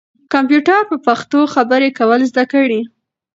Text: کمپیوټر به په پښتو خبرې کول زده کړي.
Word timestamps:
کمپیوټر 0.33 0.79
به 0.85 0.87
په 0.91 0.97
پښتو 1.05 1.39
خبرې 1.53 1.89
کول 1.99 2.21
زده 2.31 2.43
کړي. 2.53 2.81